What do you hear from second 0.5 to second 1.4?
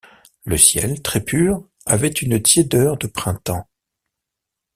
ciel, très